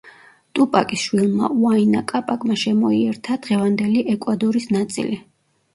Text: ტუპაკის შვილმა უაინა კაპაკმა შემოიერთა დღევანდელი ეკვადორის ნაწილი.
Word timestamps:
ტუპაკის 0.59 1.03
შვილმა 1.09 1.49
უაინა 1.65 2.03
კაპაკმა 2.13 2.59
შემოიერთა 2.63 3.41
დღევანდელი 3.47 4.07
ეკვადორის 4.17 4.71
ნაწილი. 4.81 5.25